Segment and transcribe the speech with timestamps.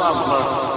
[0.00, 0.69] 大部分